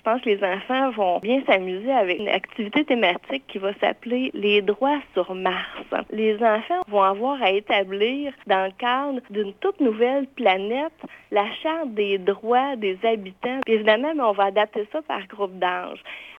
[0.00, 4.30] je pense que les enfants vont bien s'amuser avec une activité thématique qui va s'appeler
[4.32, 5.84] les droits sur Mars.
[6.10, 10.94] Les enfants vont avoir à établir dans le cadre d'une toute nouvelle planète
[11.30, 13.60] la charte des droits des habitants.
[13.66, 16.02] évidemment, on va adapter ça par groupe d'âge.